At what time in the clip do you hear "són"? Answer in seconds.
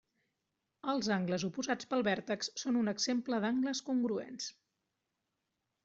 2.63-2.81